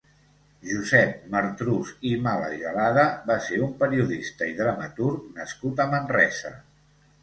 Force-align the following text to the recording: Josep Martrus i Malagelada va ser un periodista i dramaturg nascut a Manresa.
Josep 0.69 1.11
Martrus 1.35 1.91
i 2.13 2.15
Malagelada 2.29 3.05
va 3.31 3.39
ser 3.51 3.63
un 3.69 3.79
periodista 3.85 4.53
i 4.57 4.59
dramaturg 4.65 5.33
nascut 5.41 5.87
a 5.89 5.93
Manresa. 5.97 6.59